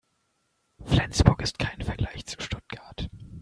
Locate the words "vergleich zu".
1.83-2.41